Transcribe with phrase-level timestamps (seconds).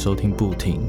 [0.00, 0.80] 收听不停。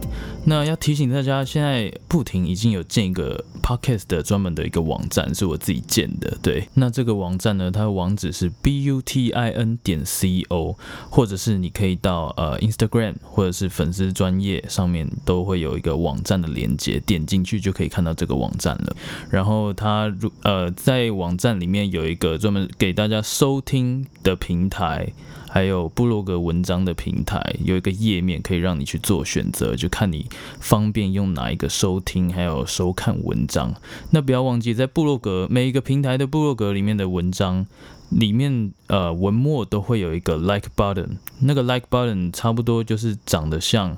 [0.46, 6.38] 那要提醒大家，现在不停已经有建一个 podcast 的专门的一个网站，是我自己建的。
[6.41, 10.77] 对，那这个网站呢，它的网址是 b u t i n 点 c o，
[11.09, 18.95] 或者是你可以到呃 Instagram 或者是粉丝专业上面都会有一个网站的连接，点进去就可以看到这个网站了。
[19.30, 25.12] 然后它如呃在网站里面有一个专门给大家收听的平台。
[25.54, 30.30] 还有部落格文章的平台有一个页面可以让你去做选择，就看你
[30.62, 33.73] 方便用哪一个收听，还有收看文章。
[34.12, 37.67] 那不要忘记，在部落格每一个平台的部落格里面的文章
[38.09, 43.97] 里面，呃，文末都会有一个 like button，那个 like button 差不多就是长得像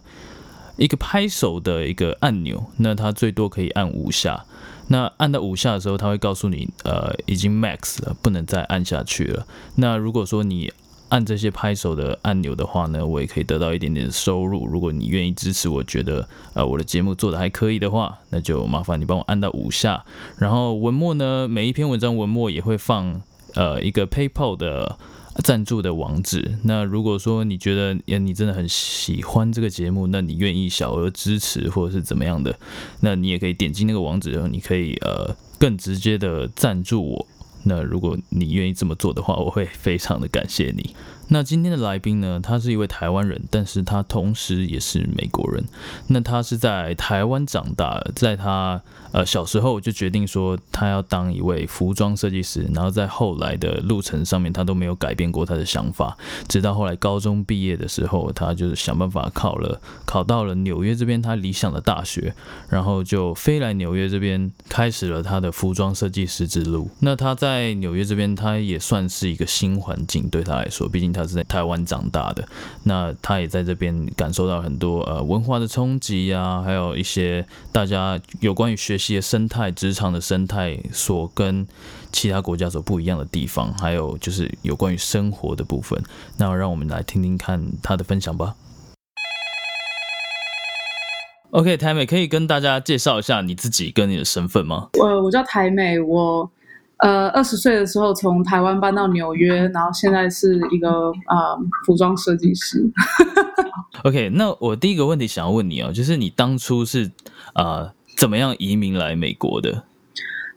[0.78, 4.46] 一个拍手的一个按钮，那它最多可以按五下。
[4.88, 9.46] 那按到五下的时候，它会告诉你，呃，已经 max 了，不能再按下去了。
[9.76, 10.74] 那如果说你
[11.14, 14.66] 按这些拍手的按钮的话呢，我也可以得到一点点收入。
[14.66, 20.04] 如果你愿意支持，我觉得呃我的节目做的还可以的话，那就麻烦你帮我按到五下。
[20.40, 23.22] 然后文末呢，每一篇文章文末也会放
[23.54, 24.98] 呃一个 PayPal 的
[25.44, 26.58] 赞助的网址。
[26.64, 32.58] 那如果说你觉得你真的很喜欢这个节目，那你愿意小额支持或者是怎么样的，
[33.02, 37.28] 那你也可以点击那个网址，然后你可以呃更直接的赞助我。
[37.64, 40.96] 那如果你愿意这么做的话，我会非常的感谢你。
[41.30, 45.64] 那今天的来宾呢，他是一位台湾人，但是他同时也是美国人。
[46.08, 48.82] 那他是在台湾长大，在他
[49.14, 56.16] 呃小时候就决定说他要当一位服装设计师，然后在后来的路程上面，他都没有改变过他的想法。
[56.48, 62.36] 直到后来高中毕业的时候，他就是想办法考了，考到了纽约这边他理想的大学，
[62.70, 66.92] 然后就飞来纽约这边，开始了他的服装设计师之路。
[67.00, 71.13] 那他在纽约这边，他也算是一个新环境对他来说，毕竟。
[71.14, 72.46] 他是在台湾长大的，
[72.84, 81.66] 那他也在这边感受到很多呃文化的冲击啊，还有一些大家有关于学习的生态、职场的生态所跟
[82.12, 86.02] 其他国家所不一样的地方，还有就是有关于生活的部分。
[86.38, 88.56] 那让我们来听听看他的分享吧。
[91.52, 94.90] OK，台美可以跟大家介绍一下你自己跟你的身份吗？
[94.94, 96.50] 呃，我叫台美，我。
[97.04, 101.54] 呃，二十岁的时候从台湾搬到纽约，然后现在是一个啊
[101.86, 102.82] 服装设计师。
[104.06, 107.12] OK，那我第一个问题想要问你哦，就是你当初是
[107.52, 109.84] 啊怎么样移民来美国的？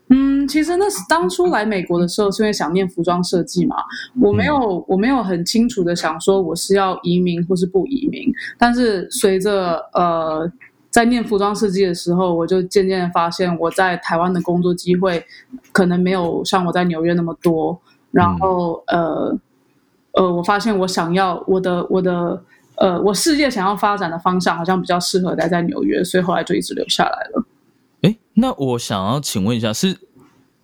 [0.09, 3.75] 嗯，其实那是当初来美国的时候是因为想念服装设计嘛，
[4.21, 10.49] 我没有我没有很清楚的想说我是要移民或是不移民，但是随着呃。
[10.97, 15.23] 在念服装设计的时候，我就渐渐的发现，我在台湾的工作机会
[15.71, 17.79] 可能没有像我在纽约那么多。
[18.09, 19.37] 然后，呃，
[20.13, 22.41] 呃，我发现我想要我的我的
[22.77, 27.45] 呃，我世界想要发展的方向，好像比较适合待在纽约，所以后来就一直留下来了。
[28.01, 29.95] 哎，那我想要请问一下，是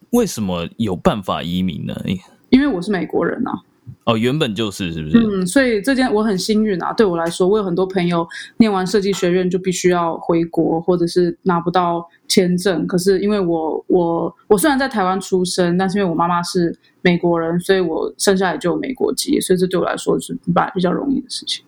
[0.09, 1.95] 为什么有办法移民呢？
[2.49, 3.61] 因为我是美国人啊。
[4.05, 5.17] 哦，原本就是是不是？
[5.17, 6.91] 嗯，所以这件我很幸运啊。
[6.91, 8.27] 对我来说，我有很多朋友
[8.57, 12.85] 念完设计学院就必须要回国，或者是拿不到签证。
[12.85, 21.63] 可是因为我我我虽然在台湾出生，但是因为我妈妈是美国人，所以我生下来就有美国籍，所以这对我来说是蛮比较容易的事情。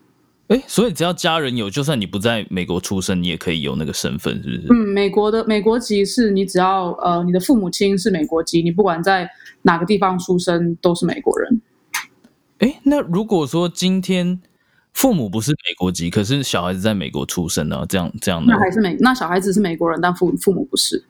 [0.47, 4.67] 哎，所以只要家人有，就算你不在美国出生，你也可以有那个身份，是不是？
[4.69, 9.27] 嗯，美国的美国籍是你只要呃你的父母亲是美国籍，你不管在
[9.61, 11.61] 哪个地方出生都是美国人。
[12.65, 14.41] 哎，那如果说今天
[14.91, 17.85] 父母不是美国籍，可是小孩子在美国出生呢？
[17.87, 21.03] 这样这样的，那还是美，那小孩子是美国人，但父父母不是。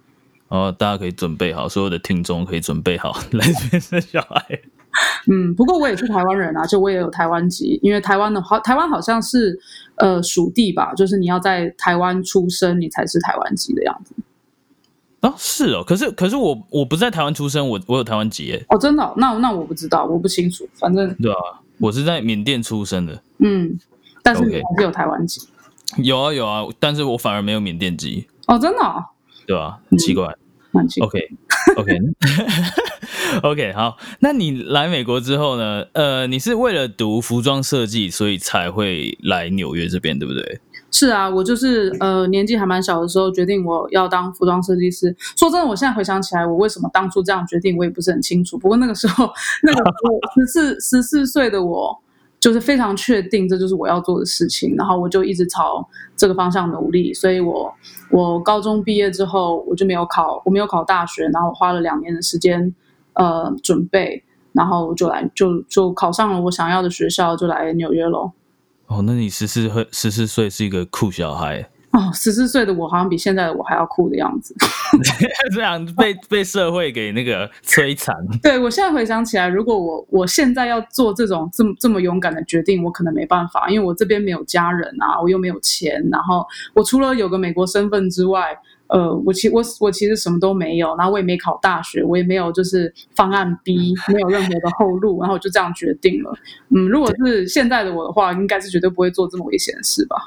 [0.50, 4.44] 哦，大家可以准备好，所有的听众可以准备好 来这边生小孩。
[5.32, 9.58] 嗯，不过我也是台湾人啊，就我也有台湾籍，因为台湾的好，台湾好像是
[9.96, 14.14] 呃属地吧，就是你要在台湾出生，你才是台湾籍的样子。
[15.26, 18.66] 啊，是哦，可是可是我我不在台湾出生，我我有台湾籍耶。
[18.70, 19.14] 哦，真的？
[19.18, 20.68] 那那我不知道，我不清楚。
[20.76, 21.38] 反正对啊，
[21.80, 23.22] 我是在缅甸出生的。
[23.40, 23.78] 嗯，
[24.22, 25.42] 但是还是有台湾籍。
[25.98, 28.28] 有啊有啊，但是我反而没有缅甸籍。
[28.48, 29.06] 哦，真的？
[29.48, 29.80] 对吧？
[29.90, 30.26] 很奇怪。
[31.02, 31.20] OK
[31.78, 31.98] OK
[33.44, 33.98] OK，好。
[34.20, 35.86] 那你来美国之后呢？
[35.94, 40.60] 呃，你是为了读服装设计，所以才会来纽约这边，对不对？
[40.98, 45.14] 是啊，我就是呃年纪还蛮小的时候决定我要当服装设计师。
[45.36, 48.58] 说真的，我现在回想起来，我为什么当初这样决定，我也不是很清楚。
[48.58, 49.30] 不过那个时候，
[49.62, 49.84] 那个
[50.36, 51.94] 十四十四岁的我，
[52.40, 57.14] 就是非常确定这就是我要做的事情，然后我就一直朝这个方向努力。
[57.14, 57.70] 所以我
[58.10, 62.74] 我高中毕业之后，我就没有考，我没有考大学，然后我花了两年的时间
[63.16, 68.32] 呃准备，然后就来就就考上了我想要的学校，就来纽约喽。
[68.88, 74.54] 哦，那你十四岁十四岁是一个酷小孩哦，十四岁的我好像比现在的我还要酷的样子，
[75.56, 78.16] 这样被被社会给那个摧残。
[78.44, 88.58] 对我现在回想起来，如果我我现在要做这种这么这么勇敢的决定，我可能没办法，因为我这边没有家人啊，我又没有钱，然后我除了有个美国身份之外。
[88.88, 96.32] 呃，我其我我其实什么都没有，然后我也没考大学，我也没有就是方案 B，没有任何的后路，然后我就这样决定了。
[96.70, 100.18] 嗯，如果是现在的我的话，应该是绝对不会做这么危险的事吧。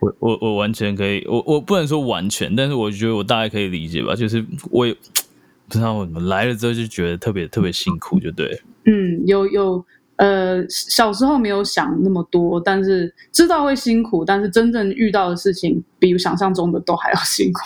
[0.00, 4.14] 我我我完全可以，我我不能说完全，但是我觉得我大概可以理解吧。
[4.14, 4.94] 就是我也
[5.68, 8.60] 不知道我怎么来了之后就觉得特别特别辛苦，就对。
[8.84, 9.84] 嗯，有有。
[10.16, 17.60] 呃，小时候没有想那么多，但是知道会辛苦，但是真正遇到的事情比想象中的都还要辛苦。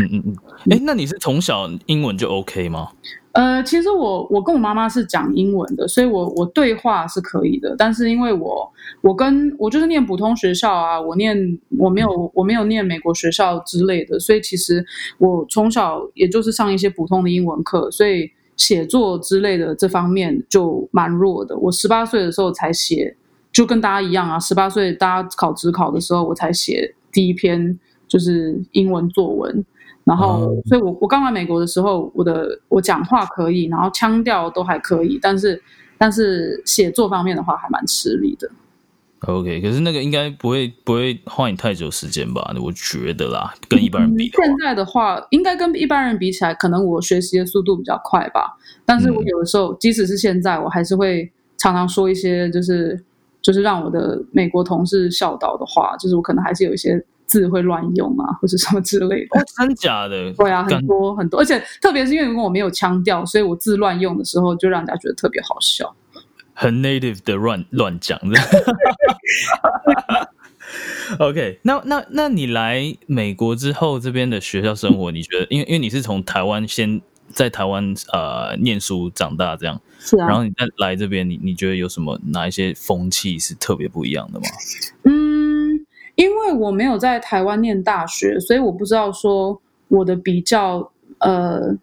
[0.00, 0.36] 嗯嗯 嗯，
[0.70, 2.88] 哎，那你是从小英文就 OK 吗？
[3.32, 7.76] 呃，其实我我跟我妈妈是讲英文的，所以我我对话是可以的。
[7.76, 8.72] 但是因为我
[9.02, 11.36] 我跟我就是念普通学校啊，我念
[11.78, 14.84] 我没有我没有念美国学校之类的，所以其实
[15.18, 18.28] 我从小也就是上一些普通的英文课，所以。
[18.56, 21.56] 写作之类的这方面就蛮弱的。
[21.58, 23.16] 我十八岁的时候才写，
[23.52, 24.38] 就跟大家一样啊。
[24.38, 29.64] 十八岁大家考职考的时候，我才写第一篇就是英文作文。
[30.04, 35.60] 然后，所以我我刚来美国的时候，我的我讲话可以，然后腔调都还可以，但是
[35.96, 38.50] 但是写作方面的话还蛮吃力的。
[39.26, 42.54] OK，可是那个应该不会不会花你太久时间吧？
[42.62, 48.56] 我觉得啦，跟一般人比，现在的话，应该跟一般人比起来，可能我学习的速度比较快吧。
[48.84, 53.02] 但是我有的时候，即使是现在，我还是会常常说一些就是
[53.40, 59.44] 就是让我的美国同事笑到的话，就是我可能还是有一些字会乱用啊，或者什么之类的。
[59.56, 60.30] 真假的？
[60.34, 65.94] 对啊，很多很多，而且特别是因为如果我没有腔调，所以我字乱用的时候，就让人家觉得特别好笑。
[66.54, 68.38] 很 native 的乱乱讲的，
[71.18, 84.46] OK，那那那你来美国之后，这边的学校生活，你觉得，因为因为你是从台湾先在台湾呃念书长大这样，是啊，然后你再来这边，你你觉得有什么哪一些风气是特别不一样的吗？
[85.02, 85.84] 嗯，
[86.14, 91.76] 因为我没有在台湾念大学，所以我不知道说我的比较呃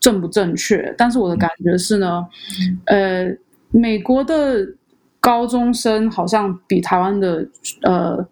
[0.00, 2.26] 正不正确，但是我的感觉是呢，
[2.86, 3.36] 呃。
[3.70, 4.66] 美国的
[5.20, 7.46] 高中生好像比台湾的
[7.82, 8.26] 呃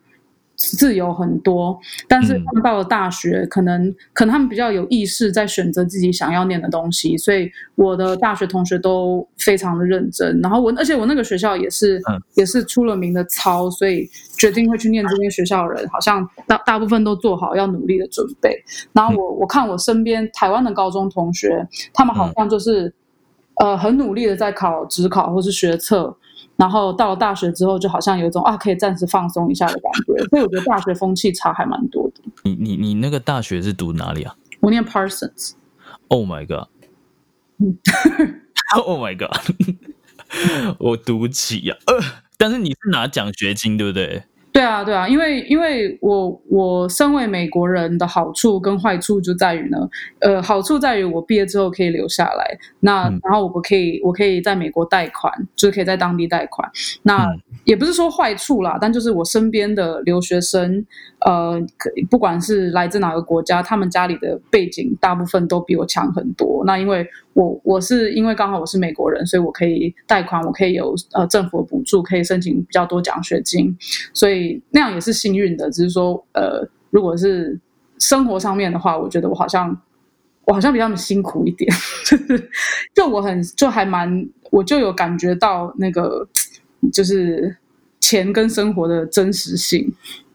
[0.56, 10.40] 自由很多，但是他们到了大学，可能可能他们比较有意识在选择自己想要念的东西，所以我的大学同学都非常的认真。
[10.40, 12.00] 然后我，而且我那个学校也是
[12.34, 14.08] 也是出了名的糙，所以
[14.38, 18.56] 决定会去念这间学校的人，好像大大部分都做好要努力的准备。
[18.92, 22.94] 然后我我看我身边台湾的高中同学，他们好像就是。
[23.56, 26.16] 呃，很努力的在考职考或是学测，
[26.56, 30.24] 然后到了大学之后，就好像有一种啊，可以暂时放松一下的感觉。
[30.28, 32.22] 所以我觉得大学风气差还蛮多的。
[32.42, 34.34] 你你你那个大学是读哪里啊？
[34.60, 35.52] 我念 Parsons。
[36.08, 36.66] Oh my god！Oh
[39.02, 39.30] my god！
[40.78, 41.76] 我读不起呀。
[41.86, 41.98] 呃，
[42.36, 44.24] 但是你是拿奖学金对不对？
[44.54, 49.76] 对啊，对啊，因为因为我我身为美国人的好处跟坏处就在于呢，
[50.20, 56.70] 呃，好处在于我毕业之后可以留下来，那然后我可以我可以在美国贷款，就是可以在当地贷款，
[57.02, 57.28] 那
[57.64, 60.86] 也不是说坏处啦，但就是我身边的留学生，
[61.26, 61.60] 呃，
[62.08, 67.04] 不管是来自哪个国家，他们家里的背景大部分都比我强很多，那因为。
[67.34, 73.76] 我我是因为刚好我是美国人，所以我可以贷款，我可以有呃政府的补助，可以申请比较多奖学金，
[74.12, 75.70] 所以那样也是幸运的。
[75.70, 77.58] 只是说，呃，如果是
[77.98, 79.76] 生活上面的话，我觉得我好像
[80.44, 81.70] 我好像比他们辛苦一点，
[82.04, 82.50] 就 是
[82.94, 86.26] 就我很就还蛮，我就有感觉到那个
[86.92, 87.56] 就是
[88.00, 89.92] 钱跟生活的真实性，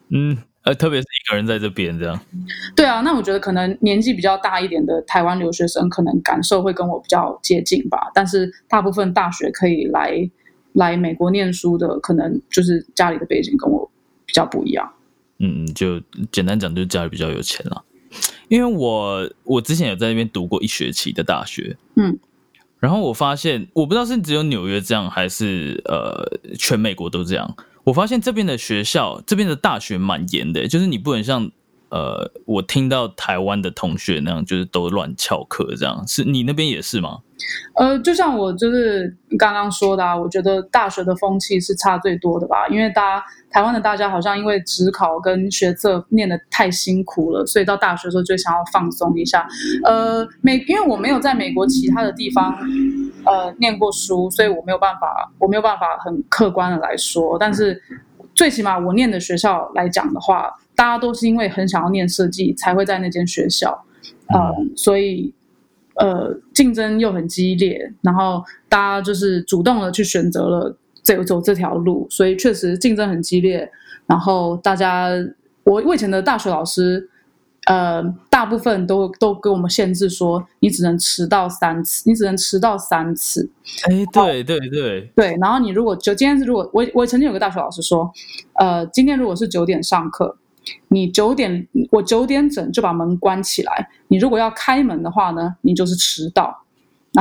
[0.09, 0.37] 嗯。
[0.63, 2.19] 呃，特别是一个人在这边这样，
[2.75, 8.11] 对啊，那我觉得可能年纪比较大一点的台湾留学生，可能感受会跟我比较接近吧。
[8.13, 10.29] 但是大部分大学可以来
[10.73, 13.89] 来美国念书的，可能就是家里的背景跟我
[14.29, 14.87] 比较不一样。
[15.39, 15.99] 嗯，就
[16.31, 17.83] 简单讲，就是家里比较有钱了。
[18.47, 22.19] 因为我我之前有在那边读过一学期的大学，嗯，
[22.79, 27.55] 然后我发现，我不知道是只有纽约这样，还是呃全美国都这样。
[27.85, 31.49] 我发现这边的学校，这边的大学蛮严的，就是你不能像
[31.89, 36.07] 呃，我听到台湾的同学那样，就是都乱翘课这样。
[36.07, 37.21] 是你那边也是吗？
[37.75, 49.47] 呃，就像我就是刚刚说的，啊，我觉得大学的风气是差最多的吧，因为大家台湾的大家好像因为职考跟学测念的太辛苦了，所以到大学的时候就想要放松一下。
[49.83, 52.57] 呃，美，因为我没有在美国其他的地方。
[53.25, 57.37] 呃念过书，所以我没有办法，我没有办法很客观的来说。
[57.37, 57.79] 但是
[58.33, 63.77] 最起码我念的学校来讲的话，大家都是因为很想要念设计才会在那间学校，
[64.29, 64.39] 呃，
[64.75, 65.31] 所以
[65.99, 73.69] 呃竞争又很激烈，然后大家就是主动的去选择了走走这条路，所以确实竞争很激烈。
[74.07, 75.09] 然后大家，
[75.63, 77.09] 我我以前的大学老师。
[77.65, 78.01] 呃，
[78.31, 83.47] 大部分都都给我们限制说，你只能迟到三次，你只能迟到三次。
[83.83, 85.37] 哎，对对对对。
[85.39, 88.11] 然后你如果就今天是如果我我曾经有个大学老师说，
[88.53, 90.35] 呃，今天如果是九点上课，
[90.87, 96.63] 你九点我九点整就把门关起来，你如果要开门的话呢，你就是迟到。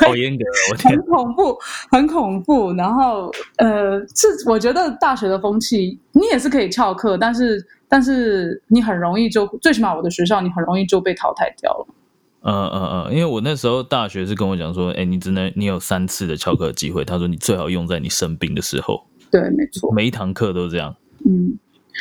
[0.00, 1.58] 好严格，我天，很恐怖，
[1.90, 2.72] 很恐怖。
[2.72, 7.66] 然后呃，是我觉得大学的风气，你也是可以翘课，但是。
[7.92, 11.86] 但是你很容易就，最起码我的学校你很容易就被淘汰掉了。
[12.42, 19.04] 嗯嗯嗯，因为我那时候大学是跟我讲说，哎，你只能你有三次的翘课机会，他说你最好用在你生病的时候。
[19.28, 20.94] 对，没错，每一堂课都这样。
[21.26, 21.58] 嗯，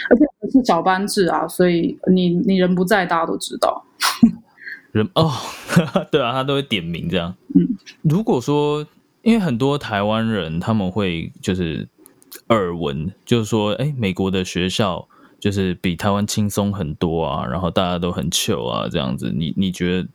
[0.10, 3.84] 而且是早班制啊，所以你你人不在，大家都知道。
[4.91, 5.31] 人哦，
[6.12, 7.36] 对啊，他都会点名这样。
[7.55, 7.67] 嗯，
[8.01, 8.86] 如果说
[9.22, 11.88] 因为很多台湾人他们会就是
[12.50, 15.08] 耳闻，就是说，哎，美国的学校。
[15.39, 20.08] 就是比台湾轻松很多啊，然后大家都很糗啊，这样子，你你觉得，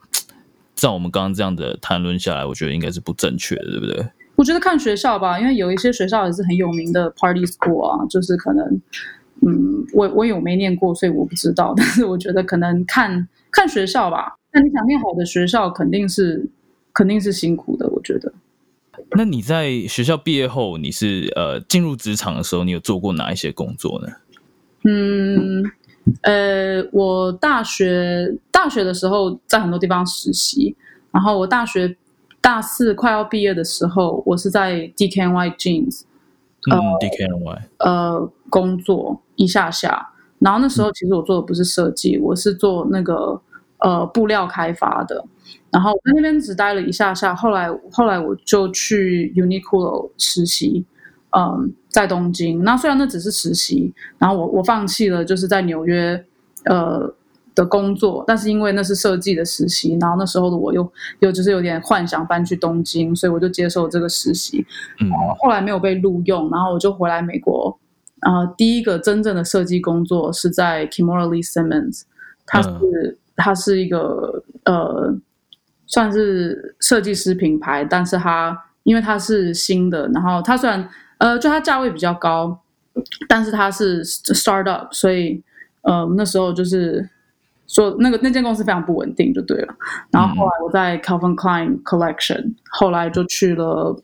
[0.75, 4.07] 照我们刚刚这样的谈论下来，我觉得应该是不正确的，对不对？
[4.37, 8.83] 我觉得看学校吧，因为有一些学校也是很有名的 party school 啊，就是可能，
[9.47, 14.37] 嗯，我我有没念过，所以我不知道， 但是我觉得可能看看学校吧。
[14.53, 16.49] 那你想念好的学校，肯定是
[16.93, 18.33] 肯定是辛苦的，我觉得。
[19.17, 24.09] 那你在学校毕业后，你是呃进入职场的时候，你有做过哪一些工作呢？
[24.85, 25.65] 嗯，
[26.23, 30.75] 呃，我大学大学的时候在很多地方实习，
[31.11, 31.97] 然后我大学
[32.41, 36.03] 大四快要毕业的时候，我是在 DKNY Jeans，
[36.71, 40.09] 嗯，DKNY，呃，工作一下下，
[40.39, 43.41] 然后那时候其实我做的不是设计，我是做那个
[43.79, 45.25] 呃布料开发的，
[45.73, 50.85] 然后我在那边只待了一下下，后来后来我就去 Uniqlo 实习。
[51.37, 56.25] 嗯，在东京，那虽然那只是实习，然后我我放弃了就是在纽约
[56.67, 57.13] 呃
[57.57, 64.65] 的工作，但是因为那是设计的实习，然后那时候的我又又就是有点幻想搬去东京，所以我就接受这个实习。
[65.01, 67.77] 嗯，后来没有被录用，然后我就回来美国。
[68.25, 72.03] 啊，第一个真正的设计工作是在 Kimora Lee Simmons，
[72.45, 75.15] 他是他是一个呃
[75.87, 80.89] 算是设计师品牌，但是他因为他是新的，然后他虽然
[81.19, 82.59] 呃，就它价位比较高，
[83.29, 85.43] 但是它是 startup，所以
[85.83, 87.09] 呃那时候就是
[87.67, 89.75] 说那个那间公司非常不稳定，就对了。
[90.11, 93.97] 然后后来我在 Calvin Klein Collection，后来就去了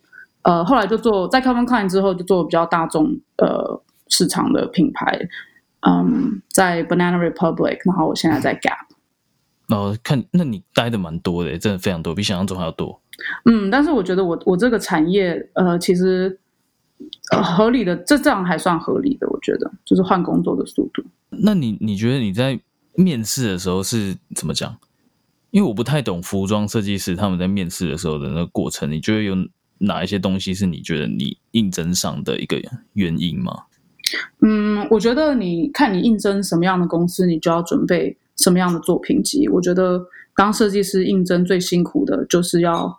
[0.43, 3.79] 呃，后来就做在 Calvin Klein 之后就做比较大众呃
[4.11, 5.19] 市场的品牌，
[5.87, 9.75] 嗯，在 Banana Republic，然后我现在在 Gap。
[9.75, 13.01] 哦，看那你待的蛮多的，真的非常多，比想象中还要多。
[13.45, 16.37] 嗯，但是我觉得我我这个产业呃其实。
[17.43, 21.03] 合理的，这这样还算合理的，我觉得就是换工作的速度。
[21.29, 22.59] 那你你觉得你在
[22.93, 24.77] 面试的时候是怎么讲？
[25.49, 29.35] 因为我不太懂服装设计师他们在面试的时候的那个过程，你觉得有
[29.79, 32.61] 哪一些东西是你觉得你应征上的一个
[32.93, 33.63] 原因吗？
[34.41, 39.47] 嗯，我觉得你看你应征什么样的公司，你就要准备什么样的作品集。
[39.49, 40.03] 我觉得
[40.35, 42.97] 当设计师应征最辛苦的就是要。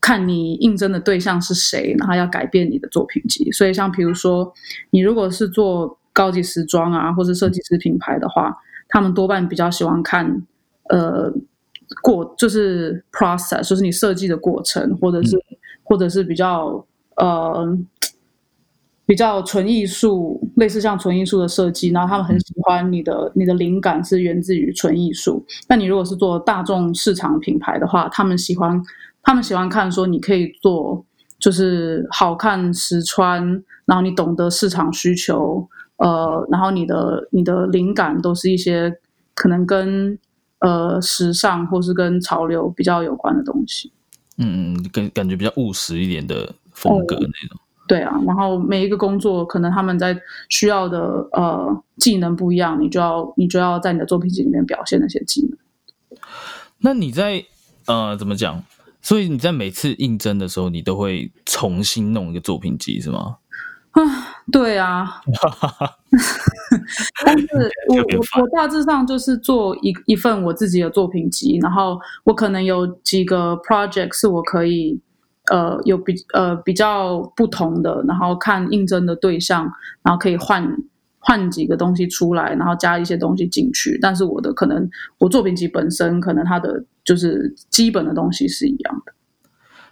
[0.00, 3.50] 看你应征的对象是谁，然后要改变你的作品集。
[3.50, 4.50] 所以，像比如说，
[4.90, 8.56] 你如果是做高级时装啊，或者设计师品牌的话，
[8.88, 10.40] 他们多半比较喜欢看，
[10.88, 11.30] 呃，
[12.00, 15.36] 过就是 process，就是你设计的过程，或者是
[15.82, 16.86] 或者是比较
[17.16, 17.76] 呃
[19.08, 21.88] 比较纯艺术，类似像纯艺术的设计。
[21.88, 25.44] 然后他们很喜欢你的你的灵感是源自于纯艺术。
[25.66, 28.80] 那你如果是做大众市场品牌的话，他们喜欢。
[29.20, 31.04] 他们喜欢看说你可以做，
[31.38, 33.44] 就是好看实穿，
[33.84, 38.90] 然后你懂得市场需求，呃，然后你的你的灵感都是一些
[39.34, 40.18] 可能跟
[40.60, 43.92] 呃时尚或是跟潮流比较有关的东西。
[44.38, 47.60] 嗯嗯，感感觉比较务实一点的风格那种。
[47.88, 50.16] 对啊，然后每一个工作可能他们在
[50.48, 50.98] 需要的
[51.32, 55.58] 呃技能不一样，你就要你就要在你的作品集里面表现那些技能。
[56.80, 57.42] 那你在
[57.86, 58.62] 呃怎么讲？
[59.00, 63.36] 所以你在每次应征的时候，你都会重新弄一个作品集，是吗？
[63.92, 64.02] 啊，
[64.52, 65.22] 对啊，
[67.24, 67.46] 但是
[67.88, 75.00] 我我我大致上就是做一一份我自己的作品集，然后我可能有几个 project 是我可以
[75.50, 79.70] 呃有比呃比较不同的，然后看应征的对象，
[80.02, 80.66] 然后可以换
[81.18, 83.98] 换几个东西出来，然后加一些东西进去。
[84.00, 84.88] 但是我的可能
[85.18, 89.12] 我作品集本身可能它的就是基本的东西是一样的。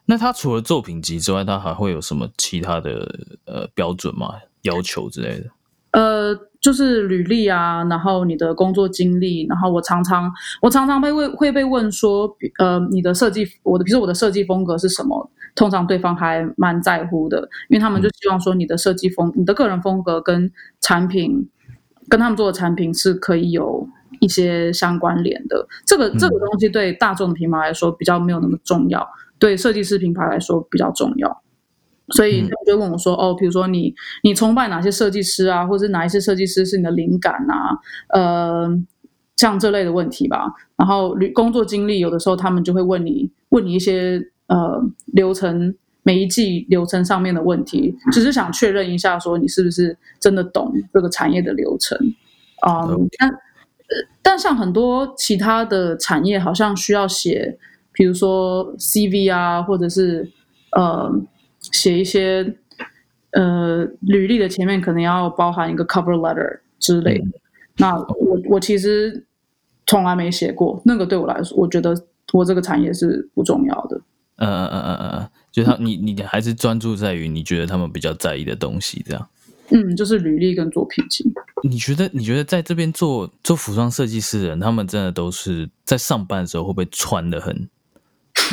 [0.09, 3.13] 那他除了作品集之外，他还会有什么其他的
[3.45, 4.35] 呃标准吗？
[4.63, 5.51] 要求之类的？
[5.91, 10.29] 呃，就是履历啊，然后你的工作经历，然后我常常
[10.61, 15.31] 我常常被问会被问说，呃，你的设计，我的比如说我的设计风格是什么？
[15.55, 21.49] 通常对方还蛮在乎的，因为他们就希望说你的设计风，你的个人风格跟产品
[22.09, 25.65] 跟他们做的产品是可以有一些相关联的。
[25.87, 29.09] 这个这个东西对大众的品牌来说比较没有那么重要。
[29.39, 31.43] 对设计师品牌来说比较重要，
[32.15, 37.79] 所以他就问我说：“哦，比如说你你崇拜哪些设计师啊，或者是哪一些设计师是你的灵感啊？
[38.11, 38.69] 呃，
[39.37, 40.53] 像这类的问题吧。
[40.77, 51.99] 然后工工作经历有的时候他们就会问你问你一些呃流程每一季流程上面的问题，只是想确认一下说你是不是真的懂这个产业的流程
[52.61, 52.87] 啊？
[53.19, 53.31] 但
[54.23, 57.59] 但像很多其他的产业好像需要写。”
[57.99, 60.31] 比如说 CV 啊，或者是
[60.73, 61.11] 呃
[61.77, 62.57] 写一些
[63.33, 67.27] 呃履历的前面可能要包含一个 cover letter 之类的。
[67.77, 69.25] 那我我其实
[69.85, 71.95] 从来没写过，那个对我来说，我觉得
[72.33, 74.01] 我这个产业是不重要的。
[74.37, 79.29] 嗯嗯嗯嗯嗯，就他你你还是专注在于你觉得他们比较在意的东西，这样。
[79.71, 81.25] 嗯，就是履历跟作品集。
[81.63, 87.69] 你觉得你觉得在这边做做服装设计师的人，他们真的都是在上班的时候会不会穿的很？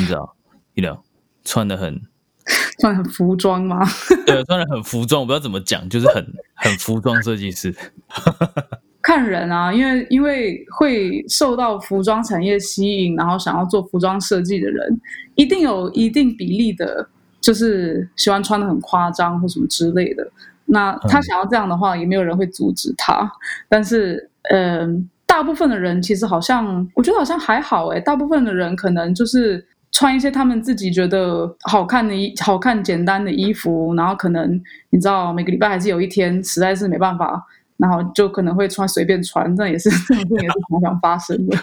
[0.00, 0.34] 你知道，
[0.74, 1.02] 医疗
[1.44, 2.00] 穿的很，
[2.80, 3.80] 穿很服装吗？
[4.26, 7.74] 对，穿的很服装，我不知道怎么讲，就是很很服装设计师。
[9.02, 14.98] 看人啊，因为因为会受到服装产业吸引，然后想要做服装设计的人，
[15.34, 17.06] 一定有一定比例的，
[17.40, 20.26] 就是喜欢穿的很夸张或什么之类的。
[20.64, 23.30] 那他想要这样的话，也没有人会阻止他。
[23.68, 28.00] 但是，嗯，大部分的人其实好像，我觉得好像还好哎。
[28.00, 29.66] 大部分的人可能就是。
[29.94, 37.40] 穿一些他们自己觉得好看的衣、好看简单的衣服，然后可能你知道每个礼拜还是有一天实在是没办法，
[37.76, 41.56] 然后就可能会穿随便穿，这也是 这种事也是常常发生的。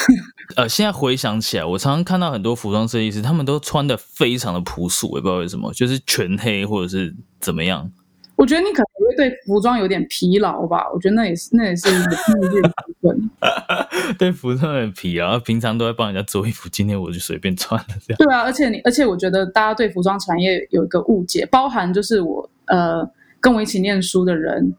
[0.56, 7.90] 呃，现在回想起来，我常常看到很多服装设计师，他们都穿的非常的朴素，也不知道为什么，就是全黑或者是怎么样。
[8.36, 13.30] 我觉得你可能会对服装有点疲劳吧，我觉得那也是那也是一个一部分。
[14.18, 18.18] 对服装很疲劳，平常都在帮人家做衣服，今天我就随便穿了这样。
[18.18, 23.08] 对啊，而且你而且我觉得大家对服装产业有一个误解，包含就是我呃
[23.40, 24.74] 跟我一起念书的人，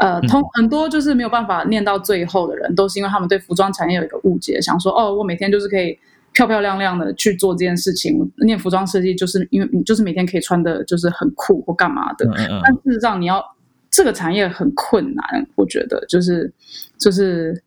[0.00, 5.98] 呃通很多就是没有办法念到最后的人，都是因为他们对服装产业有一个误解，想说哦我每天就是可以。
[6.36, 12.30] 漂漂亮亮的去做这件事情，念服装设计就是因为你就是每天可以穿的，就是很酷或干嘛的。
[12.62, 13.42] 但事实上，你要
[13.90, 16.52] 这个产业很困难，我觉得就是
[16.98, 17.58] 就是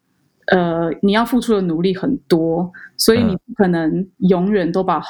[0.51, 5.01] 呃，你要付出的努力很多，所以你不可能永远都把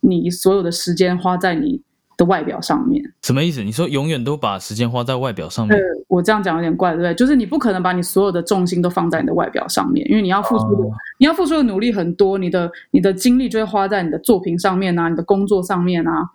[0.00, 1.82] 你所有的时间花在你。
[2.16, 3.62] 的外表上面什么意思？
[3.62, 5.76] 你说永远都把时间花在外表上面？
[5.76, 7.14] 呃，我这样讲有点怪，对不对？
[7.14, 16.30] 就是你不可能把你所有的重心都放在你的外表上面，因为你要付出的，你要付出的努力很多，你的你的精力就会花在你的作品上面啊，你的工作上面啊。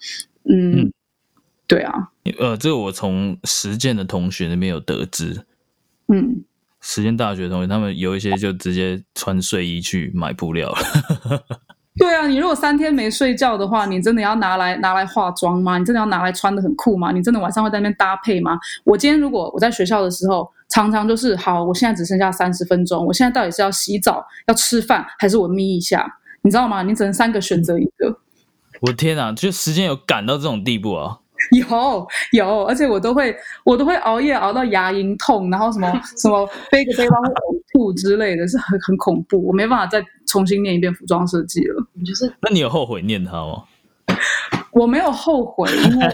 [0.49, 0.91] 嗯，
[1.67, 2.09] 对啊。
[2.39, 5.45] 呃，这个我从实践的同学那边有得知。
[6.07, 6.43] 嗯，
[6.81, 10.77] 实践大学同学他们有一些就直接穿睡衣去买布料了。
[11.99, 15.77] 对啊，你如果三天没睡觉的话，你真的要拿来拿来化妆吗？
[15.77, 17.11] 你真的要拿来穿的很酷吗？
[17.11, 18.57] 你真的晚上会在那边搭配吗？
[18.83, 26.19] 我今天如果我在学校的时候，常常就是好，我现在只剩下三十分钟，我现在到底是要洗澡、要吃饭，还是我眯一下？
[26.43, 26.83] 你知道吗？
[26.83, 28.19] 你只能三个选择一个。
[28.81, 31.17] 我天哪，就时间有赶到这种地步啊！
[31.69, 39.41] 有有，而且我都会我都会熬夜熬到牙龈痛，然后什么什么 背个背包会呕吐之类的，是很很恐怖。
[39.45, 41.87] 我没办法再重新念一遍服装设计了。
[42.05, 43.63] 就是，那你有后悔念它吗？
[44.71, 46.07] 我没有后悔，因为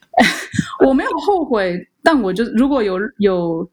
[0.86, 1.88] 我没有后悔。
[2.02, 3.68] 但我就如果有有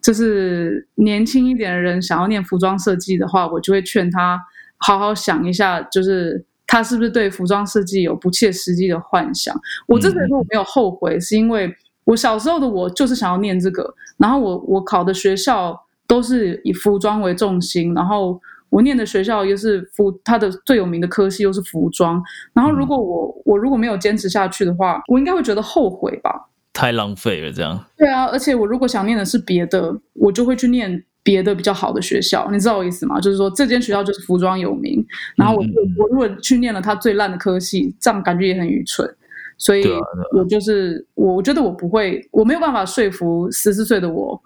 [0.00, 4.40] 就是年轻一点的人想要念服装设计的话，我就会劝他
[4.78, 6.44] 好好想一下，就是。
[6.74, 9.54] 他是不是对服装设计有不切实际的幻想？
[9.86, 22.20] 我之所以说我没有后悔，是因为我小时候的我就是想要念这个，然后我我考的学校都是以服装为重心，然后我念的学校又是服，它的最有名的科系又是服装，
[22.52, 26.48] 然后如果我我如果没有坚持下去的话，我应该会觉得后悔吧？
[26.72, 27.84] 太浪费了，这样。
[27.96, 33.18] 对啊，而且我如果想念的是别的，我就会去念别的比较好的学校，你知道我意思吗？
[33.18, 35.64] 就是说这间学校就是服装有名，然后我
[35.98, 39.12] 我如果去念了他最烂的科系，这样感觉也很愚蠢。
[39.56, 39.84] 所以，
[40.32, 44.38] 我就是我，我觉得我不会，我没有办法说服十四岁的我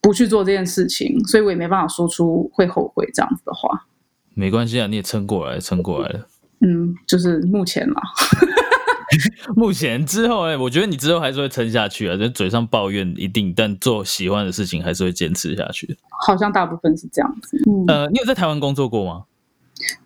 [0.00, 3.86] 不去做这件事情，所以我也没办法说出会后悔这样子的话。
[4.34, 6.26] 没关系啊，你也撑过来，撑过来了。
[6.60, 8.02] 嗯，就是目前嘛。
[9.56, 15.96] 目前之后哎，我觉得你之后还是会撑下去啊，就嘴上抱怨一定，但做喜欢的事情还是会坚持下去。
[16.26, 17.58] 好像大部分是这样子。
[17.88, 19.24] 呃，你有在台湾工作过吗？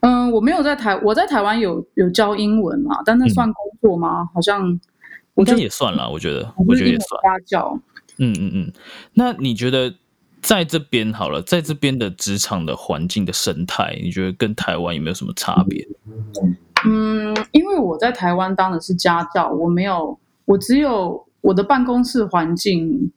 [0.00, 4.28] 嗯，我没有在台，我在台湾有有教英文嘛，但那算工作吗？
[4.32, 4.68] 好像
[5.34, 7.78] 应该也算了，我觉得，我觉得也算家教。
[8.18, 8.72] 嗯嗯嗯，
[9.14, 9.92] 那你觉得
[10.40, 15.84] 在这边好了，在这边的职场的环境的生态，你觉得跟台湾有没有什么差别？
[16.06, 16.56] 嗯，
[17.53, 23.11] 因为我在台湾当的是家教，我没有，我只有我的办公室环境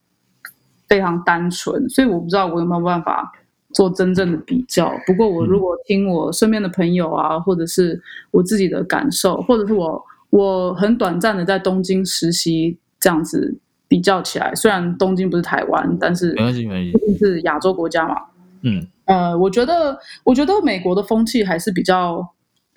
[0.88, 3.32] 非常单纯，所以我不知道我有没有办法。
[3.74, 4.92] 做真正的比较。
[5.06, 8.02] 不过，我如果听我身边的朋友啊，或者是
[8.32, 13.56] 我自己的感受，或者是我我很短暂的在东京实习这样子
[13.88, 18.16] 比较起来，虽然东京不是台湾，但是没关系，没关系，是亚洲国家嘛。
[18.62, 22.28] 嗯，呃，我觉得，我觉得美国的风气还是比较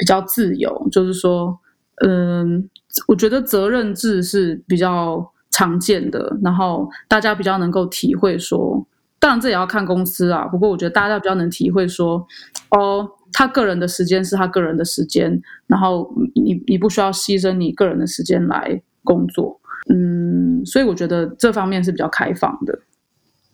[0.01, 1.57] 比较自由，就是说，
[2.03, 2.67] 嗯，
[3.07, 8.87] 我觉得责任制是比较常见的，然后大家比较能够体会说。
[9.19, 10.47] 当然，这也要看公司啊。
[10.47, 12.27] 不过，我觉得大家比较能体会说，
[12.71, 19.61] 哦，他个人的时间是他个人的时间，然后你你不需要牺牲你个人的时间来工作。
[19.93, 22.79] 嗯，所以我觉得这方面是比较开放的。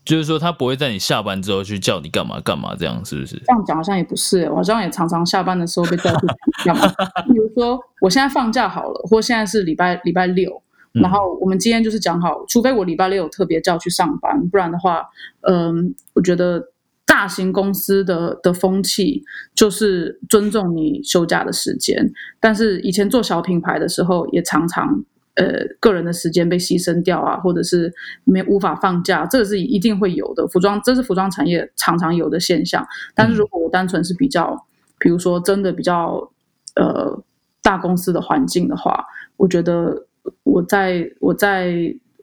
[0.06, 3.36] 就是说，他不会在你下班之后去叫你干嘛干嘛，这样是不是？
[3.44, 6.26] 这样讲好像也不是，我好像也常常下班的时候被叫去
[6.64, 6.86] 干嘛。
[7.26, 10.62] 比如说，我现在放假好了，或现在是礼拜礼拜六。
[10.92, 15.02] 然后我们今天就是讲好，除非我礼拜六有特别叫去上班，不然的话，
[15.42, 16.70] 嗯，我觉得
[17.04, 19.22] 大型公司的的风气
[19.54, 22.10] 就是尊重你休假的时间。
[22.40, 25.04] 但是以前做小品牌的时候，也常常
[25.37, 27.92] 呃个人的时间被牺牲掉啊，或者是
[28.25, 30.46] 没无法放假，这个是一定会有的。
[30.49, 32.87] 服装这是服装产业常常有的现象。
[33.14, 34.66] 但是如果我单纯是比较，
[34.99, 36.31] 比如说真的比较
[36.75, 37.22] 呃
[37.62, 39.05] 大公司的环境的话，
[39.37, 40.05] 我觉得。
[40.42, 41.72] 我在我在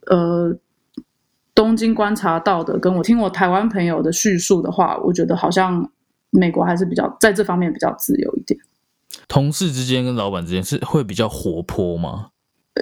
[0.07, 0.53] 呃
[1.55, 5.89] 东京观察到的，跟我听我台湾朋友的叙述的话，我觉得好像
[6.31, 8.59] 美国还是比较在这方面比较自由一点。
[9.29, 12.31] 同事之间跟老板之间是会比较活泼吗？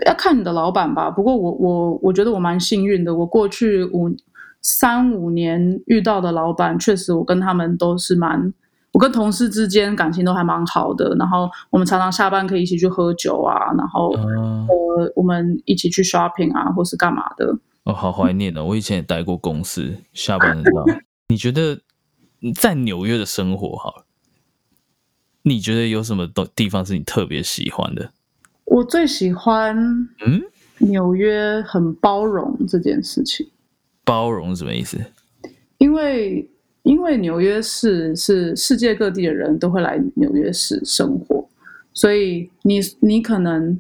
[0.06, 1.10] 要看你的老板吧。
[1.10, 4.10] 不过我我我觉得我蛮幸运的，我过去五
[4.62, 8.54] 三五年遇到的老板，确实我跟他们都是蛮。
[8.94, 17.58] 我跟同事之间感情都还蛮好的，然后我们常常下班可以一起去喝酒啊，然后呃，我们一起去 shopping 啊，或是干嘛的。
[17.86, 18.66] 哦，好怀念哦！
[18.66, 20.86] 我以前也待过公司，下班的时候。
[21.30, 21.80] 你觉得
[22.54, 24.04] 在纽约的生活好？
[25.44, 28.12] 你觉得有什么东地方是你特别喜欢的？
[28.72, 29.76] 我最喜欢
[30.26, 30.42] 嗯，
[30.80, 33.48] 纽约很包容这件事情。
[34.04, 34.98] 包容什么意思？
[35.78, 36.48] 因为。
[36.84, 41.48] 因为纽约市是世界各地的人都会来纽约市生活，
[41.94, 43.80] 所以你你可能，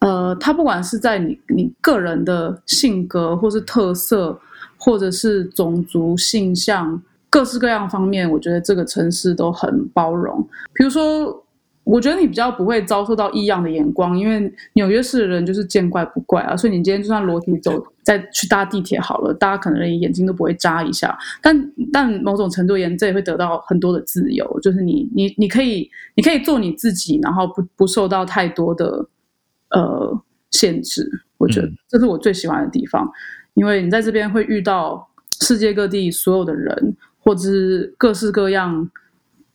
[0.00, 4.36] 呃，他不管是在你你个人的性格，或是特色，
[4.76, 10.44] 或者是种族性向，各式各样方面，我觉得这个城市都很包容。
[10.74, 11.41] 比如说。
[11.84, 16.56] 我觉得你比较不会遭受到异样的眼光，因为纽约市的人就是见怪不怪啊。
[16.56, 21.18] 所以你今天就算裸体走，再去搭地铁好了，大家可能连眼睛都不会眨一下。
[21.42, 29.08] 但 但某种程度言，这也会得到很多的自由，就是你你你可以你可以做你自己，然后不不受到太多的
[29.70, 31.10] 呃限制。
[31.38, 33.10] 我觉得这是我最喜欢的地方，
[33.54, 35.08] 因为你在这边会遇到
[35.40, 38.88] 世界各地所有的人，或者是各式各样。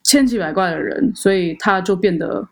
[0.08, 2.48] 千奇百怪的人，所以他就变得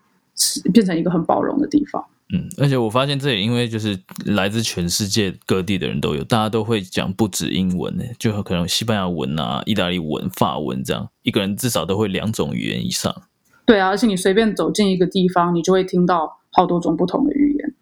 [0.71, 2.05] 变成一个很包容的地方。
[2.31, 13.23] 嗯，而且我发现这也因为就是来自全世界各地的人都有，大家都会讲不止英文呢，就可能西班牙文啊、意大利文、法文这样，一个人至少都会两种语言以上。
[13.65, 17.73] 对啊，而且你随便走进一个地方，你就会听到好多种不同的语言。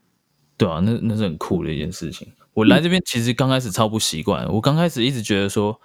[0.58, 2.30] 对啊，那那是很酷的一件事情。
[2.54, 5.82] 我来这边其实刚开始超不习惯，我刚开始一直觉得说，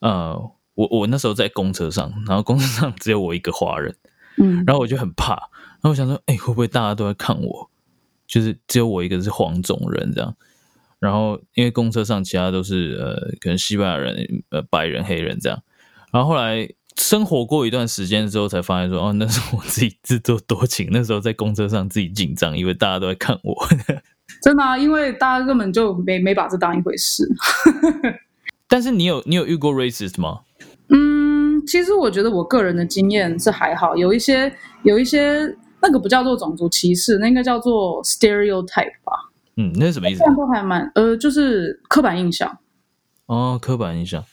[0.00, 0.52] 呃。
[0.78, 3.92] 我我那时候在公车上，然后公车上只有我一个华人，
[4.36, 7.68] 嗯，然后我就很怕，然后我想说，哎，会不会大家都在看我？
[8.28, 10.36] 就是只有我一个是黄种人这样，
[11.00, 15.60] 然后因为公车上其他都是呃，可能西班牙人、呃白人、黑人这样，
[16.12, 23.66] 然后后来生活过一段时间之后，才发现说，哦，那是我自己自作多情，那时候在公车上自己紧张，因为大家都在看我。
[24.40, 27.28] 真的啊，因为大家根本就没没把这当一回事。
[28.68, 30.42] 但是你有你有遇过 racist 吗？
[30.90, 39.12] 嗯，其实我觉得我个人的经验是还好，有一些有一些那个不叫做种族歧视，那应该叫做 stereotype 吧。
[39.56, 42.58] 嗯，那是什么意思都还蛮呃，就是刻板印象，
[43.26, 44.24] 哦，刻板印象。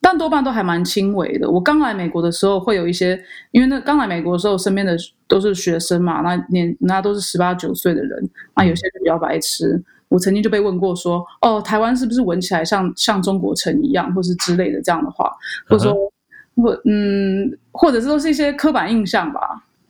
[0.00, 1.50] 但多半都还蛮轻微的。
[1.50, 3.18] 我刚来美国的时候，会有一些，
[3.52, 4.94] 因为那刚来美国的时候，身边的
[5.26, 9.82] 都是学生嘛，那年那都是十八九岁的人，那有些就比较白痴。
[10.14, 15.28] 我曾经就被问过说，哦，台湾是不是闻起来像像中国城一样，或是之类的这样的话，
[15.68, 15.92] 或者说，
[16.54, 19.40] 或嗯，或者是都是一些刻板印象吧。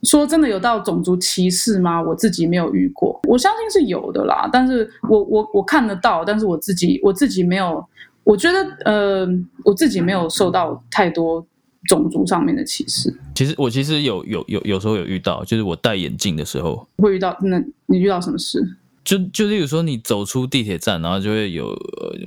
[0.01, 2.01] 说真的有到种族歧视吗？
[2.01, 4.49] 我自己没有遇过，我相信是有的啦。
[4.51, 7.85] 但是我我我看得到，但是我自己我自己没有，
[8.23, 9.27] 我觉得呃，
[9.63, 11.45] 我自己没有受到太多
[11.87, 13.15] 种族上面的歧视。
[13.35, 18.77] 其实我其实有有有有时候有遇到，就是我戴眼镜的时候，会遇到那你遇到什么事？
[19.05, 21.67] 就就例如说你走出地铁站，然后就会有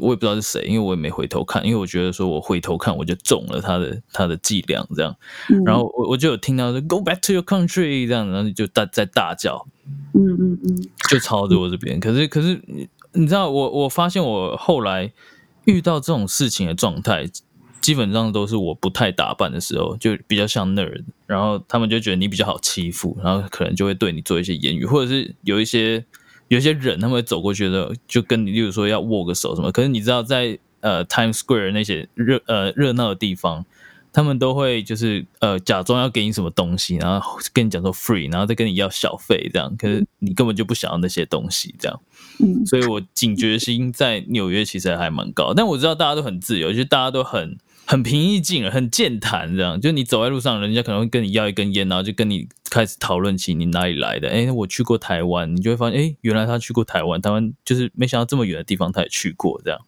[0.01, 5.17] 我也不知道是谁，因为我也没回头看，因为我觉得说我回头看我就中了他的他的伎俩这样，
[5.67, 9.67] 然后我我就有听到说 Go back to your country 这样，然后就大在大叫，
[10.15, 11.99] 嗯嗯嗯，就朝着我这边。
[11.99, 15.13] 可是可是你你知道我我发现我后来
[15.65, 17.29] 遇到这种事情的状态，
[17.81, 26.05] 基本上都是我不太打扮的时候，就比较像那人，然后他们就觉得你比较好欺负，然后可能就会对你做一些言语，或者是有一些。
[26.49, 29.71] 有些人他们会走过去的，就跟你，例如说要握个手什么。
[29.71, 33.65] 可是你知道，在呃 Times Square 那些热呃热闹的地方，
[34.13, 39.75] 他们都会就是呃假装要给你什么东西，然后跟你讲说 free，然后再跟你要小费这样。
[39.77, 42.01] 可是你根本就不想要那些东西这样。
[42.41, 47.59] 嗯，所以我警觉心在纽约其实还蛮高，但我知道大家都很自由， 就大家都很。
[47.91, 54.29] 很平易近人，很健谈，这样就你走在路上，人家可能会跟你要一根烟，然后就跟你开始讨论起你哪里来的。
[54.29, 59.61] 哎，我去过台湾，你就会发现，哎，原来他去过台湾，台湾就是没想到这么远的地方他也去过。
[59.65, 59.81] 这样，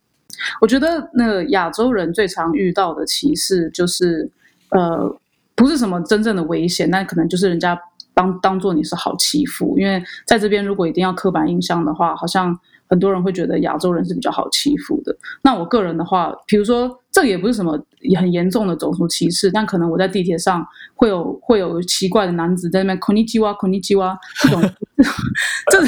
[0.60, 4.30] 我觉得那个亚洲人最常遇到的歧视就是，
[4.70, 5.18] 呃，
[5.54, 7.78] 不是什么真正的危险，但可能就是人家
[8.14, 12.58] 当当做你是好欺负，因为在这边如果一定要刻板印象的话，好像。
[12.90, 15.16] 很多人会觉得亚洲人是比较好欺负的。
[15.42, 17.76] 那我个人的话，比如说，这也不是什么
[18.16, 24.62] 很严重的种族歧视，但可能我在地铁上会有会有奇怪的男子在那边“孔尼基哇，孔尼基哇”这种，
[25.72, 25.80] 这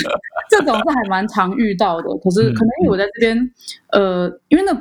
[0.51, 2.09] 这种是还蛮常遇到的。
[2.19, 3.51] 可是可能因为我在这边，
[3.93, 4.77] 呃，因为那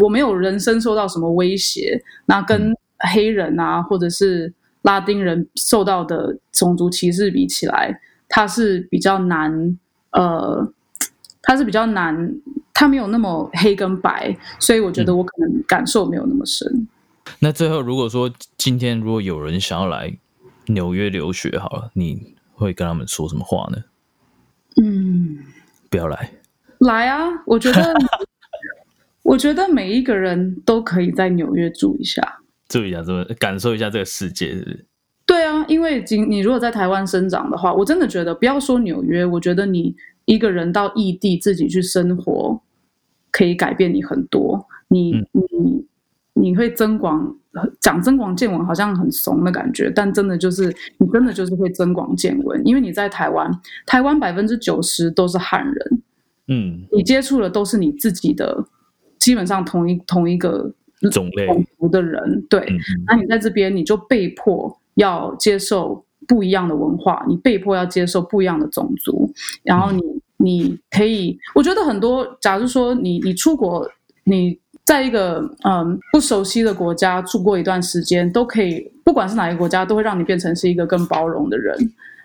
[0.00, 2.72] 我没有人身受到什么威胁，那跟
[3.12, 9.76] 黑人啊或者是拉丁人受到的种族歧视比起来，它是比较难，
[10.12, 10.72] 呃。
[11.42, 12.34] 它是比较难，
[12.74, 16.86] 它没有那么黑跟白，所以我觉得我可能感受没有那么深。
[17.38, 20.14] 那最后，如果说今天如果有人想要来
[20.66, 23.78] 纽约留学，好了，你会跟他们说什么话呢？
[24.82, 25.38] 嗯，
[25.88, 26.32] 不要来，
[26.78, 27.28] 来啊！
[27.46, 27.94] 我觉得，
[29.22, 34.52] 我觉得每一个人都可以在纽约住一下，住一下，怎么感受一下这个世界？
[34.52, 34.86] 是不是？
[35.24, 39.96] 对啊，因为今你如果在台湾生长的话，我真的觉得不要说纽约，我觉得你。
[40.24, 42.60] 一个人到异地自己去生活，
[43.30, 44.66] 可以改变你很多。
[44.88, 45.86] 你你
[46.34, 47.36] 你会增广，
[47.80, 53.50] 讲增广见闻好像很怂的感觉，但真的就是你真的就是会增广见闻，因为你在台湾，
[53.86, 56.02] 台湾百分之九十都是汉人，
[56.48, 58.64] 嗯，你接触的都是你自己的，
[59.18, 60.72] 基本上同一同一个
[61.10, 61.46] 种类
[61.90, 62.66] 的人，对。
[63.06, 66.04] 那你在这边，你就被迫要接受。
[66.30, 69.28] 不一样的文化，你被迫要接受不一样的种族，
[69.64, 70.00] 然后你
[70.36, 73.84] 你可以，我觉得很多，假如说你你出国，
[74.22, 81.76] 你在一个嗯不熟悉的国家住过一段时间，都可以，不管是哪个国家，都会让你变成是一个更包容的人，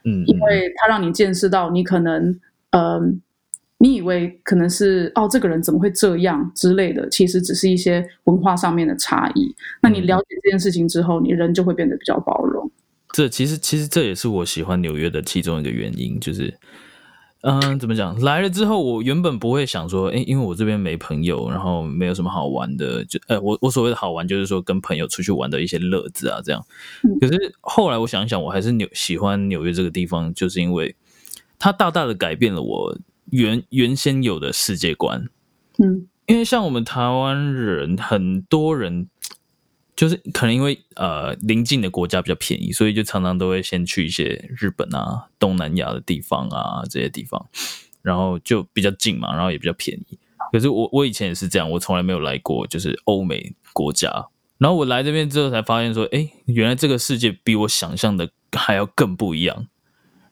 [0.04, 2.40] 嗯，因为他让你见识到你可能
[2.70, 3.20] 嗯，
[3.80, 9.56] 你以为可能是哦这个人怎么会这样之类的，其实只是一些文化上面的差异。
[9.82, 12.55] 那你了解这件事情之后，你人就会变得比较包容。
[13.16, 16.54] 这其实其实这也是我喜欢纽约的其中一个原因，就是，
[17.44, 18.20] 嗯，怎么讲？
[18.20, 26.62] 来了之后，我原本不会想说，哎，因为我这边没朋友，然后没有什么好玩的，就，呃，我我所谓的好玩，就是说跟朋友出去玩的一些乐子啊，这样。
[27.22, 30.94] 可是后来我想一想，我还是纽喜欢纽约这个地方，就是因为
[31.58, 32.98] 它大大的改变了我
[33.32, 35.26] 原原先有的世界观。
[35.82, 39.08] 嗯，因为像我们台湾人，很多人。
[39.96, 47.48] 就是可能因为呃邻近的国家比较便宜，所以就常常都会先去一些日本啊、东南亚的地方啊这些地方，
[48.02, 50.20] 然后就比较近嘛，然后也比较便宜。
[50.52, 54.28] 可是我我以前也是这样，我从来没有来过就是欧美国家，
[54.58, 59.68] 然后我来这边之后才发现说，哎，原来这个世界比我想象的还要更不一样。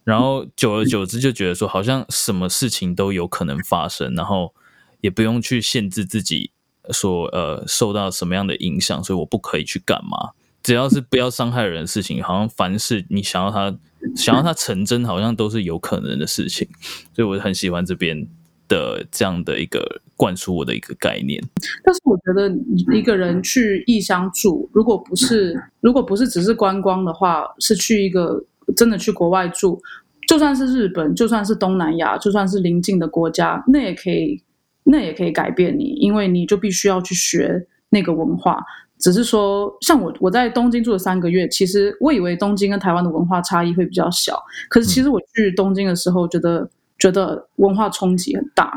[0.03, 4.53] 然后久而久之就觉得说，好像什么事情都有可能发生，然后
[5.01, 6.51] 也不用去限制自己，
[6.91, 10.31] 说呃受到什么样的影响，所以我不可以去干嘛。
[10.61, 13.75] 只要是不要伤害人的事情，好像凡是你想要他
[14.15, 16.67] 想要他成真，好像都是有可能的事情。
[17.13, 18.27] 所以我很喜欢这边
[18.67, 21.41] 的这样的一个灌输我的一个概念。
[21.83, 22.49] 但是我觉得
[22.95, 28.43] 一个人去异乡住，如果不是如果不是只是观光的话，是去一个。
[28.77, 29.77] 真的去国外住，
[30.25, 34.41] 就算是日本，就算是东南亚，就算是邻近的国家，那也可以，
[34.83, 38.63] 那也可以改变你，因为你就必须要去学那个文化。
[38.99, 48.71] 只是说，像我我在东京住了三个月，其实我以为东京跟台湾的文化差异会比较小，可是其实我去东京的时候，觉得觉得文化冲击很大。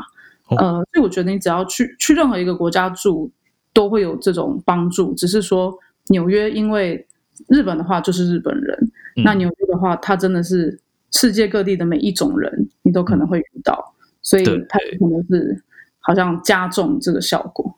[0.57, 3.31] 呃，所以我觉得你只要去去任何一个国家住，
[3.73, 5.13] 都会有这种帮助。
[5.13, 5.73] 只是说
[6.07, 7.05] 纽约，因为
[7.47, 8.91] 日本的话就是日本人。
[9.23, 10.77] 那纽约的话，它真的是
[11.11, 15.63] 世界各地的每一种人，你都可能会遇到，所以它可能是
[16.07, 17.75] 好像加重这个效果。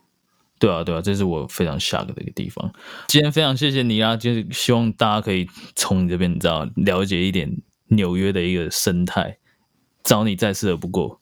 [0.59, 2.71] 对啊，对啊，这是我非常 shock 的一个地方。
[3.07, 7.49] 今天非常谢谢你啊，就是希望大家可以从你这边，你知道了解一点
[7.87, 9.37] 纽约的一个生态，
[10.03, 11.19] 找你再适合不过。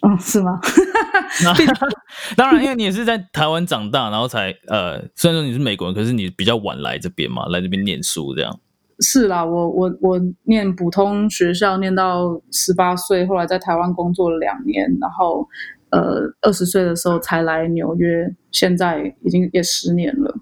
[0.00, 0.58] 哦，是吗？
[2.34, 8.58] 当然，因为你也是在台湾长大，然后才呃，虽然说你是美国人，可是你比较晚来这边嘛，来这边念书这样。
[9.00, 15.46] 是啦，我我我念普通学校念到十八岁，后来在台湾工作了两年，然后
[15.90, 20.34] 呃二十岁的时候才来纽约，现在已经也十年了。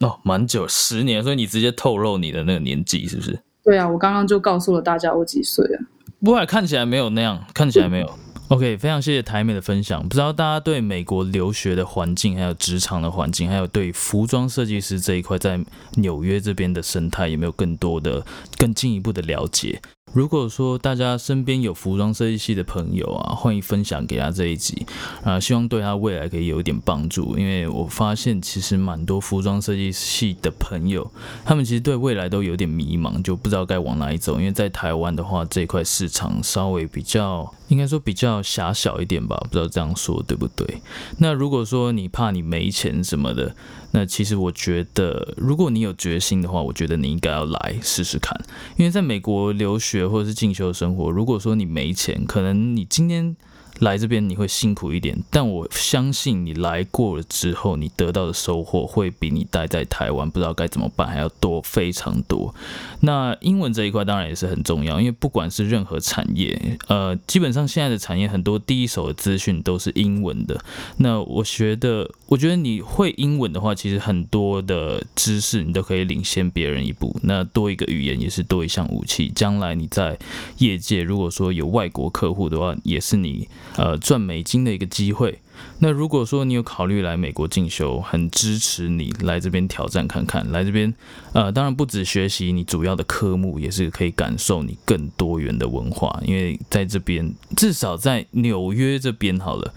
[0.00, 3.38] 哦，蛮久，十年，所以你直接透露你的那个年纪是不是？
[3.64, 5.80] 对啊，我刚刚就告诉了大家我几岁了。
[6.20, 8.10] 不过看起来没有那样，看起来没有。
[8.48, 10.00] OK，非常谢谢台美的分享。
[10.02, 15.58] 不知道大家对美国留学的环境，还有职场的环境，还有对服装设计师这一块在
[15.96, 18.24] 纽约这边的生态，有没有更多的、
[18.56, 19.80] 更进一步的了解？
[20.12, 24.86] 如果说大家身边有服装设计系的朋友啊，欢迎分享给他这一集
[25.22, 27.36] 啊，希望对他未来可以有一点帮助。
[27.36, 31.10] 因为我发现其实蛮多服装设计系的朋友，
[31.44, 34.38] 他们其实对未来都有点迷茫，就不知道该往哪里走。
[34.38, 40.80] 因为在台湾的话，这块市场稍微比较，应该说比较狭小一点吧，不知道这样说对不对？
[41.18, 43.54] 那如果说你怕你没钱什么的，
[43.92, 48.38] 那其实我觉得，如果你有决心的话，我觉得你应该要来试试看。
[48.76, 53.36] 因为在美国留学或者是进修生活，如果说你没钱，可能你今天。
[53.80, 62.54] 来这边你会辛苦一点，但我相信你来过了之后，你得到的收获会比你待在台湾不知道该怎么办还要多非常多。
[63.00, 70.58] 那英文这一块当然也是很重要，因为不管是任何产业，呃，基本上现在的产业很多第一手的资讯都是英文的。
[70.96, 77.14] 那我觉得，我觉得你会英文的话，其实很多的知识你都可以领先别人一步。
[77.22, 80.18] 那多一个语言也是多一项武器，将来你在
[80.58, 83.46] 业界如果说有外国客户的话，也是你。
[83.76, 85.40] 呃，赚美金的一个机会。
[85.78, 90.50] 那如果说你有考虑来美国进修，很支持你来这边挑战看看。
[90.52, 90.94] 来这边，
[91.32, 96.20] 呃，当然不止学习你主要的科目，也是可以感受你更多元的文化。
[96.24, 99.74] 因为在这边，至少在纽约这边好了，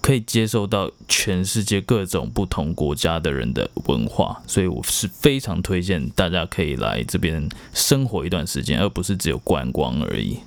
[0.00, 4.42] 可以接受到全世界各种不同国家的人的文化。
[4.46, 10.38] 所以我是非常推荐大家可以来这边生活一段时间，而不是只有观光而已。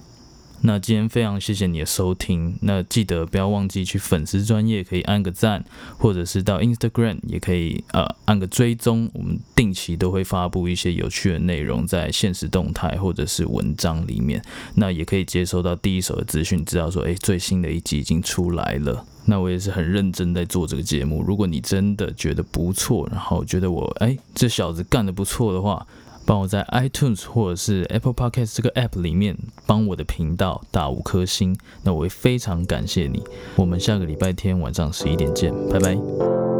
[0.62, 5.64] 那今天非常谢谢你的收听，那记得不要忘记去粉丝专业可以按个赞，
[5.98, 14.44] 或者是到 Instagram 也可以呃按个追踪，我们定期都会发布一些有趣的内容在现实动态或者是文章里面，
[14.76, 19.06] 那也可以接收到第一手的资讯，知道说诶最新的一集已经出来了。
[19.26, 25.88] 那我也是很认真在做这个节目，如果你真的觉得不错，然后觉得我诶这小子干得不错的话。
[26.30, 33.24] 帮我在 iTunes 或者是 Apple Podcast 这个 App 里面帮我的频道打五颗星，那我会非常感谢你。
[33.56, 36.59] 我们下个礼拜天晚上十一点见，拜拜。